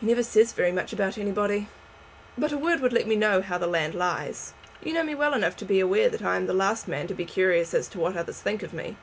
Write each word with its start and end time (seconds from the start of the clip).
"He 0.00 0.06
never 0.06 0.22
says 0.22 0.54
very 0.54 0.72
much 0.72 0.94
about 0.94 1.18
anybody." 1.18 1.68
"But 2.38 2.50
a 2.50 2.56
word 2.56 2.80
would 2.80 2.94
let 2.94 3.06
me 3.06 3.14
know 3.14 3.42
how 3.42 3.58
the 3.58 3.66
land 3.66 3.94
lies. 3.94 4.54
You 4.82 4.94
know 4.94 5.02
me 5.04 5.14
well 5.14 5.34
enough 5.34 5.54
to 5.58 5.66
be 5.66 5.80
aware 5.80 6.08
that 6.08 6.22
I 6.22 6.36
am 6.36 6.46
the 6.46 6.54
last 6.54 6.88
man 6.88 7.06
to 7.08 7.14
be 7.14 7.26
curious 7.26 7.74
as 7.74 7.86
to 7.88 8.00
what 8.00 8.16
others 8.16 8.40
think 8.40 8.62
of 8.62 8.72
me. 8.72 8.94